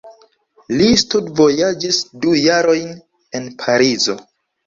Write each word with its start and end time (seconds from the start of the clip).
Li 0.77 0.87
studvojaĝis 1.01 1.99
du 2.23 2.33
jarojn 2.43 2.89
en 3.41 3.45
Parizo. 3.65 4.17